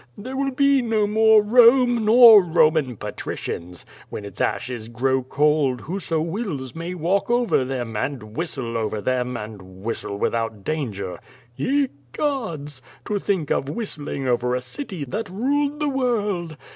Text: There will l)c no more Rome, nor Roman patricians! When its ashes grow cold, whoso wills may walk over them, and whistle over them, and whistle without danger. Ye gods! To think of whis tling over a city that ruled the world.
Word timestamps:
There 0.17 0.35
will 0.35 0.49
l)c 0.51 0.83
no 0.83 1.05
more 1.05 1.43
Rome, 1.43 2.05
nor 2.05 2.41
Roman 2.41 2.97
patricians! 2.97 3.85
When 4.09 4.25
its 4.25 4.41
ashes 4.41 4.89
grow 4.89 5.21
cold, 5.21 5.81
whoso 5.81 6.19
wills 6.21 6.73
may 6.73 6.95
walk 6.95 7.29
over 7.29 7.63
them, 7.63 7.95
and 7.95 8.35
whistle 8.35 8.77
over 8.77 8.99
them, 8.99 9.37
and 9.37 9.61
whistle 9.85 10.17
without 10.17 10.63
danger. 10.63 11.19
Ye 11.55 11.89
gods! 12.13 12.81
To 13.05 13.19
think 13.19 13.51
of 13.51 13.69
whis 13.69 13.93
tling 13.97 14.27
over 14.27 14.55
a 14.55 14.61
city 14.63 15.05
that 15.05 15.29
ruled 15.29 15.79
the 15.79 15.87
world. 15.89 16.57